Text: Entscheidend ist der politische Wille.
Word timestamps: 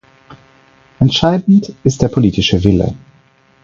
Entscheidend 0.99 1.75
ist 1.83 2.01
der 2.01 2.07
politische 2.07 2.63
Wille. 2.63 2.95